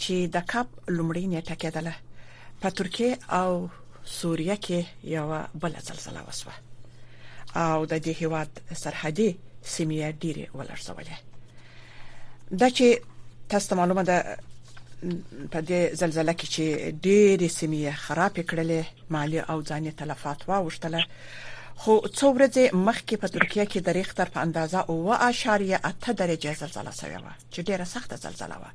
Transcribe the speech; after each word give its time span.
چې 0.00 0.14
د 0.34 0.46
کاپ 0.52 0.68
لومړی 0.96 1.24
نیټه 1.34 1.54
کېدله 1.54 1.94
په 2.60 2.70
ترکیه 2.70 3.18
او 3.40 3.68
سوریه 4.04 4.56
کې 4.66 4.80
یو 5.04 5.42
بل 5.54 5.72
زلزلہ 5.80 6.22
وسوه 6.28 6.54
او 7.56 7.84
د 7.86 7.98
دې 8.02 8.08
هیواد 8.22 8.50
سرحدي 8.82 9.30
سیمه 9.76 10.10
ډیره 10.10 10.46
ولرځولې 10.54 11.16
دا 12.60 12.70
چې 12.70 12.86
تاسو 13.48 13.74
معلومه 13.80 14.02
ده 14.10 14.18
په 15.52 15.60
دې 15.68 15.80
زلزلہ 16.00 16.32
کې 16.38 16.46
چې 16.54 16.64
ډېرې 17.04 17.48
سیمې 17.58 17.82
خراب 18.04 18.34
کړلې 18.48 18.82
مالی 19.16 19.40
او 19.50 19.58
ځاني 19.68 19.92
تلفات 20.00 20.40
واوښتله 20.48 21.02
خو 21.82 21.94
څو 22.18 22.26
ورځې 22.36 22.64
مخکې 22.88 23.14
په 23.22 23.28
ترکیه 23.34 23.64
کې 23.70 23.80
د 23.82 23.88
ریختر 23.98 24.26
په 24.34 24.38
اندازه 24.46 24.78
9.8 24.94 26.18
درجه 26.22 26.52
زلزلہ 26.60 26.92
شوې 27.00 27.18
و 27.24 27.28
چې 27.52 27.60
ډېره 27.68 27.86
سخته 27.94 28.16
زلزلہ 28.26 28.56
و 28.62 28.66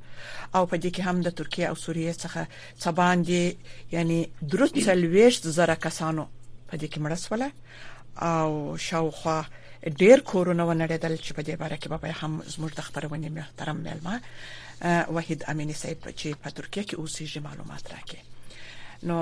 او 0.56 0.62
په 0.70 0.76
دې 0.82 0.90
کې 0.94 1.02
هم 1.08 1.16
د 1.26 1.36
ترکیه 1.40 1.66
او 1.70 1.74
سوریه 1.84 2.14
څخه 2.22 2.42
څباندې 2.82 3.42
یعنی 3.96 4.18
درست 4.52 4.74
سلويشت 4.88 5.44
زره 5.58 5.76
کسانو 5.86 6.26
په 6.68 6.74
دې 6.80 6.86
کې 6.92 7.00
مړه 7.00 7.18
شول 7.26 7.42
او 8.28 8.76
شاوخوا 8.88 9.38
ډېر 10.02 10.18
کورونه 10.32 10.62
ونړېدل 10.64 11.14
چې 11.24 11.32
په 11.36 11.42
دې 11.46 11.54
باره 11.62 11.76
کې 11.76 11.88
به 11.88 12.12
هم 12.24 12.42
زموږ 12.54 12.70
د 12.76 12.80
خبرونې 12.86 13.28
محترم 13.38 13.78
مېلمه 13.84 14.16
وحید 14.84 15.44
امینی 15.50 15.72
صاحب 15.82 16.08
چې 16.08 16.40
په 16.44 16.50
ترکیه 16.56 16.82
کې 16.88 16.98
اوسېږي 17.02 17.40
معلومات 17.44 17.90
راکړي 17.92 19.10
نو 19.10 19.16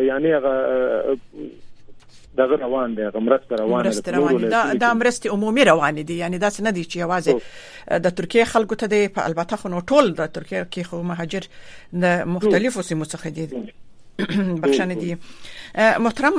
یعنی 0.07 0.31
هغه 0.31 0.55
دغه 2.37 2.55
روان 2.65 2.95
دی 2.95 3.03
غمرسته 3.07 3.55
روان 3.59 4.37
دی 4.37 4.47
دا 4.47 4.73
د 4.73 4.83
امرستي 4.83 5.29
عمومي 5.29 5.63
روان 5.63 6.03
دي 6.05 6.13
یعنی 6.17 6.37
دا 6.37 6.49
څه 6.49 6.59
نه 6.61 6.69
دي 6.71 6.83
چې 6.83 6.95
یوازې 6.97 7.33
د 8.05 8.15
ترکیه 8.21 8.43
خلکو 8.43 8.75
ته 8.75 8.85
دی 8.87 9.07
په 9.07 9.25
البته 9.29 9.55
خو 9.55 9.69
ټول 9.79 10.11
د 10.11 10.31
ترکیه 10.39 10.67
کې 10.71 10.83
خو 10.89 11.03
مهاجر 11.03 11.41
د 12.05 12.25
مختلفو 12.37 12.81
سیمو 12.91 13.05
څخه 13.05 13.27
دي 13.27 13.49
بخښنه 14.63 14.93
دي 15.03 15.17
محترم 16.07 16.35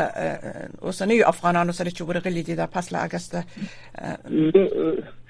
اوسنیو 0.83 1.25
افغانانو 1.29 1.73
سره 1.73 1.91
چې 1.91 2.01
ورغلي 2.01 2.43
دي 2.43 2.55
د 2.55 2.67
پس 2.67 2.93
له 2.93 2.99
اگست 3.03 3.37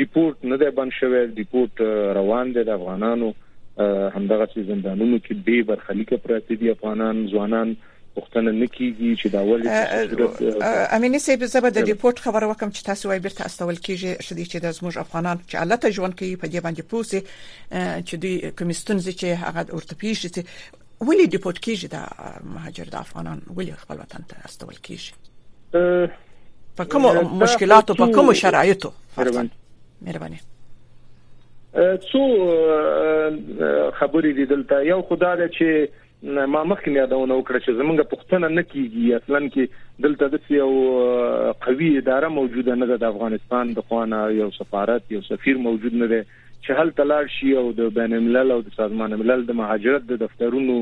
ډیپورت 0.03 0.45
نه 0.51 0.57
ده 0.63 0.69
بند 0.81 0.95
شوی 0.99 1.23
ډیپورت 1.39 1.81
روان 2.19 2.53
دي 2.57 2.63
د 2.69 2.77
افغانانو 2.79 3.31
همدغه 4.17 4.51
سي 4.53 4.63
زندانونو 4.71 5.17
کې 5.17 5.49
به 5.49 5.67
برخلیک 5.73 6.13
پراته 6.13 6.59
دي 6.63 6.69
افغانان 6.77 7.21
ځوانان 7.33 7.75
آ, 7.75 7.79
پښتنه 8.17 8.51
نکېږي 8.51 9.15
چې 9.19 9.27
دا 9.27 9.41
ولې 9.45 10.93
امینه 10.97 11.19
سیب 11.23 11.43
زبر 11.53 11.69
د 11.77 11.87
ریپورت 11.91 12.19
خبر 12.25 12.43
وکم 12.49 12.69
چې 12.69 12.85
تاسو 12.89 13.09
وايي 13.09 13.19
بیرته 13.25 13.45
استول 13.45 13.77
کیږي 13.87 14.27
شدي 14.27 14.45
چې 14.45 14.57
د 14.65 14.73
زموږ 14.79 14.97
افغانان 15.05 15.39
چې 15.47 15.55
علت 15.63 15.87
ژوند 15.97 16.17
کوي 16.19 16.35
په 16.43 16.47
دې 16.47 16.59
باندې 16.65 16.89
پوسي 16.93 17.23
چې 18.07 18.15
دوی 18.25 18.51
کمیستون 18.59 19.01
چې 19.01 19.25
هغه 19.45 19.65
ورته 19.77 19.99
پیښې 20.03 20.51
ولې 21.07 21.25
ډیپورت 21.37 21.59
کیږي 21.59 21.87
د 21.95 22.53
مهاجر 22.57 22.93
د 22.93 23.01
افغانان 23.01 23.41
ولې 23.47 23.81
خپل 23.87 23.99
وطن 24.03 24.27
ته 24.33 24.45
استول 24.51 24.75
کیږي 24.89 26.81
په 26.81 26.89
کوم 26.93 27.43
مشکلاتو 27.45 27.95
په 27.95 28.11
کوم 28.19 28.33
شرایطو 28.43 28.93
مهرباني 29.23 30.39
څو 32.13 32.23
خبرې 33.99 34.31
دي 34.39 34.49
دلته 34.55 34.75
یو 34.91 35.01
خدای 35.11 35.49
چې 35.49 36.02
ما 36.25 36.59
مخکې 36.63 36.95
یادونه 36.97 37.37
وکړه 37.37 37.59
چې 37.63 37.79
زمونږ 37.79 38.03
پښتنه 38.11 38.49
نه 38.57 38.61
کیږي 38.73 39.07
اصلا 39.15 39.39
کې 39.55 40.05
دلته 40.05 40.29
د 40.35 40.53
یو 40.55 41.51
قوي 41.65 41.89
اداره 42.01 42.29
موجوده 42.35 42.77
نه 42.81 42.87
ده 42.91 42.97
د 43.01 43.09
افغانستان 43.13 43.73
د 43.79 43.85
خوانه 43.89 44.19
یو 44.37 44.47
سفارت 44.59 45.11
یو 45.15 45.19
سفیر 45.25 45.59
موجود 45.65 45.97
نه 46.03 46.07
ده 46.13 46.29
چې 46.29 46.79
هل 46.79 46.93
تلار 47.01 47.27
شي 47.35 47.51
او 47.63 47.65
د 47.81 47.91
بین 47.99 48.15
الملل 48.19 48.55
او 48.57 48.57
د 48.69 48.75
سازمان 48.77 49.17
ملل 49.23 49.43
د 49.51 49.59
مهاجرت 49.63 50.07
د 50.13 50.21
دفترونو 50.23 50.77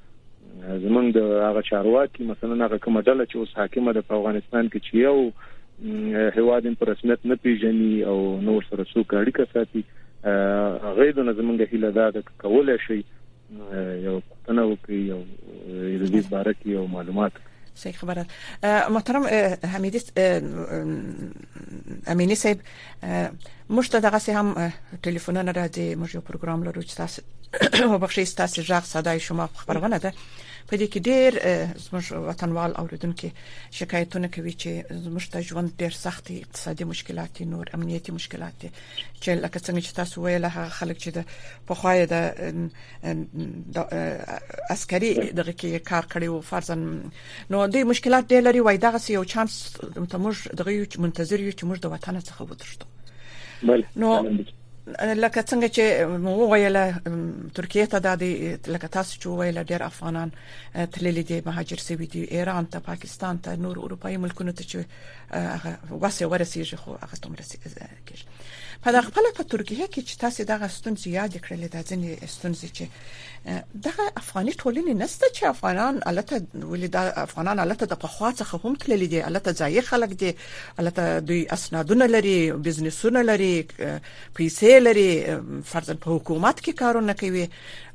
زمونږ 0.61 1.07
د 1.17 1.21
هغه 1.49 1.63
چارواکي 1.71 2.25
مثلا 2.33 2.59
هغه 2.67 2.79
کومه 2.85 3.01
ډله 3.09 3.25
چې 3.31 3.37
اوس 3.39 3.55
حاکمه 3.61 3.93
ده 3.97 4.03
په 4.09 4.17
افغانستان 4.19 4.69
کې 4.73 4.79
چې 4.87 4.93
یو 5.07 6.29
هواد 6.39 6.67
په 6.81 6.89
رسمیت 6.91 7.27
نه 7.33 7.37
پیژني 7.47 7.93
او 8.13 8.17
نور 8.49 8.69
سره 8.71 8.87
څوک 8.93 9.15
اړیکه 9.21 9.53
ساتي 9.53 9.85
هغه 10.89 11.09
د 11.19 11.33
زمونږ 11.41 11.69
هیله 11.73 11.91
ده 11.99 12.11
د 12.19 12.27
کولای 12.45 12.79
شي 12.87 12.99
یو 13.01 14.15
پټنه 14.33 14.67
وکړي 14.73 15.01
یو 15.13 15.21
د 16.03 16.05
دې 16.05 16.35
بارے 16.35 16.55
کې 16.61 16.69
یو 16.79 16.87
معلومات 16.97 17.41
صحیح 17.77 17.97
خبره 17.97 18.27
محترم 18.91 19.25
حمیدی 19.73 20.01
امینی 22.13 22.35
صاحب 22.35 22.59
موږ 23.75 23.87
ته 23.93 23.99
دغه 24.07 24.21
هم 24.39 24.49
ټلیفونونه 25.05 25.51
راځي 25.59 25.87
موږ 26.01 26.11
یو 26.15 26.23
پروګرام 26.29 26.61
لرو 26.67 26.83
چې 26.89 26.95
تاسو 27.01 27.21
وبخښئ 27.93 28.27
تاسو 28.41 28.61
ځغ 28.69 28.85
صداي 28.95 29.19
شما 29.27 29.47
خبرونه 29.61 29.99
ده 30.05 30.11
په 30.69 30.77
دې 30.81 30.87
کې 30.93 31.01
ډېر 31.11 31.31
زموږ 31.87 32.05
وطنوال 32.29 32.73
اوریدونکو 32.81 33.27
شکایتونه 33.79 34.29
کوي 34.35 34.55
چې 34.63 34.71
زموږ 35.05 35.25
ته 35.33 35.39
ژوند 35.49 35.69
ډېر 35.83 35.93
سخت 36.05 36.25
اقتصادي 36.31 36.85
مشکلات 36.93 37.35
نور 37.53 37.65
امنیتي 37.79 38.11
مشکلات 38.19 38.57
چې 39.23 39.31
لکه 39.45 39.59
څنګه 39.67 39.83
چې 39.87 39.93
تاسو 40.01 40.15
ویل 40.25 40.45
هغه 40.57 40.77
خلک 40.79 40.97
چې 41.05 41.11
د 41.17 41.19
پخوای 41.69 41.99
د 42.13 43.85
عسکري 44.75 45.11
دغه 45.39 45.53
کې 45.61 45.71
کار 45.91 46.05
کړی 46.13 46.27
او 46.33 46.41
فرضاً 46.53 46.77
نو 47.51 47.59
دې 47.75 47.83
مشکلات 47.93 48.25
ډېر 48.33 48.43
لري 48.49 48.61
وای 48.63 48.79
دغه 48.87 48.99
یو 49.17 49.25
چانس 49.35 49.53
ته 50.11 50.17
موږ 50.25 50.35
دغه 50.61 50.73
منتظر 51.05 51.39
یو 51.41 51.57
چې 51.59 51.65
موږ 51.69 51.79
د 51.83 51.87
وطن 51.95 52.17
څخه 52.21 52.43
وتښتو 52.49 52.87
نو 54.03 54.09
لکه 55.23 55.43
څنګه 55.51 55.69
چې 55.77 55.85
وویل 56.43 56.77
ترکیه 57.57 57.87
ته 57.93 57.99
د 58.07 58.23
لکه 58.75 58.89
تاسو 58.97 59.13
چې 59.21 59.27
وویل 59.29 59.59
ډیر 59.71 59.81
افغانان 59.91 60.29
تللي 60.95 61.23
دي 61.29 61.39
مهاجر 61.49 61.79
سوي 61.89 62.07
دي 62.15 62.23
ایران 62.39 62.65
ته 62.73 62.79
پاکستان 62.91 63.35
ته 63.45 63.51
نور 63.67 63.77
اروپאי 63.85 64.17
ملکونو 64.25 64.57
ته 64.59 64.65
چې 64.71 64.79
هغه 65.55 65.73
واسه 66.05 66.23
ورسیږي 66.33 66.77
خو 66.83 66.91
هغه 67.03 67.17
تم 67.23 67.33
رسیږي 67.41 67.69
په 68.85 68.93
دغه 68.95 69.09
خپل 69.09 69.27
په 69.35 69.45
ترکیه 69.51 69.87
کې 69.95 70.03
چې 70.09 70.19
تاسو 70.23 70.45
دغه 70.51 70.67
ستونزې 70.77 71.11
یاد 71.19 71.35
کړل 71.45 71.63
د 71.75 71.77
ځینې 71.89 72.11
ستونزې 72.35 72.69
چې 72.77 73.85
دغه 73.87 74.05
افغاني 74.23 74.53
ټولنې 74.61 74.95
نسته 75.03 75.27
چې 75.37 75.43
افغانان 75.55 75.95
الته 76.13 76.71
ولید 76.73 76.97
افغانان 77.27 77.59
الته 77.67 77.87
د 77.93 78.01
پخوا 78.07 78.31
څخه 78.41 78.61
هم 78.65 78.75
تللی 78.85 79.09
دي 79.15 79.21
الته 79.29 79.53
ځای 79.61 79.87
خلک 79.91 80.11
دي 80.25 80.31
الته 80.83 81.21
دوی 81.29 81.41
اسنادونه 81.59 82.07
لري 82.15 82.37
بزنسونه 82.67 83.23
لري 83.31 83.55
پیسې 84.37 84.71
لري 84.89 85.09
فرضاً 85.73 85.95
په 86.07 86.17
حکومت 86.17 86.57
کې 86.65 86.73
کارونه 86.85 87.13
کوي 87.25 87.47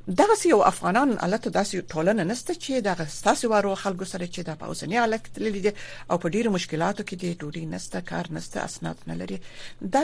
دغه 0.08 0.48
یو 0.50 0.58
افغانان 0.62 1.18
الته 1.24 1.50
داسې 1.52 1.76
ټولنه 1.94 2.24
نشته 2.24 2.54
چې 2.54 2.84
دغه 2.86 3.06
ستاسو 3.20 3.50
ورو 3.54 3.72
خلکو 3.80 4.06
سره 4.12 4.26
چې 4.28 4.44
د 4.50 4.56
پاوسنی 4.62 4.98
الک 5.06 5.26
تللی 5.38 5.62
دي 5.66 5.72
او 6.12 6.18
په 6.26 6.30
ډیرو 6.36 6.52
مشکلاتو 6.54 7.04
کې 7.10 7.16
دي 7.24 7.32
ډوډۍ 7.42 7.66
نشته 7.76 8.02
کار 8.12 8.30
نشته 8.38 8.64
اسناد 8.68 9.02
نه 9.10 9.16
لري 9.22 9.40
دا 9.82 10.04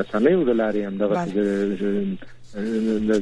رسنیو 0.00 0.44
ولاري 0.50 0.84
همدغه 0.88 1.24
سي 1.24 1.32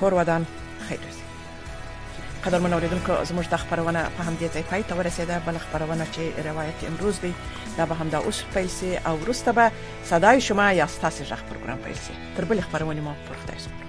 کور 0.00 0.12
ودان 0.18 0.44
خیر 0.88 1.00
اوسئ 1.06 1.22
قدر 2.44 2.60
من 2.66 2.72
اوریدونکو 2.72 3.18
زموږ 3.30 3.46
د 3.54 3.64
خبرونه 3.64 4.02
په 4.18 4.22
همدې 4.28 4.48
ځای 4.54 4.64
پای 4.74 4.82
ته 4.90 4.94
ورسېده 4.98 5.36
بل 5.48 5.56
خبرونه 5.64 6.04
چې 6.14 6.22
روایت 6.50 6.78
امروز 6.92 7.16
دی 7.26 7.32
دا 7.80 7.86
به 7.90 7.94
همدا 8.04 8.18
اوس 8.28 8.38
پیل 8.54 8.68
سي 8.78 8.94
او 9.08 9.14
وروسته 9.24 9.52
به 9.58 9.66
صداي 10.14 10.40
شما 10.52 10.66
یا 10.84 10.92
تاسو 11.08 11.24
ژغ 11.34 11.40
پروګرام 11.50 11.80
پیل 11.88 11.98
سي 12.06 12.14
تر 12.38 12.44
بل 12.54 12.60
خبرونه 12.70 13.00
مو 13.10 13.14
پرخته 13.28 13.58
سپارم 13.66 13.87